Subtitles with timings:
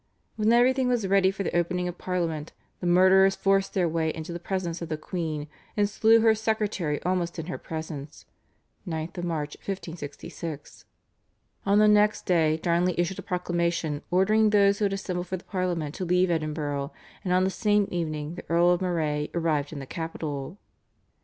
[0.35, 4.33] When everything was ready for the opening of Parliament the murderers forced their way into
[4.33, 8.25] the presence of the queen, and slew her secretary almost in her presence
[8.87, 10.85] (9 March 1566).
[11.67, 15.43] On the next day Darnley issued a proclamation ordering those who had assembled for the
[15.43, 16.91] Parliament to leave Edinburgh,
[17.23, 20.57] and on the same evening the Earl of Moray arrived in the capital.